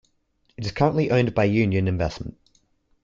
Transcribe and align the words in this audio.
It 0.57 0.65
is 0.65 0.71
currently 0.71 1.11
owned 1.11 1.35
by 1.35 1.43
Union 1.43 1.87
Investment. 1.87 2.35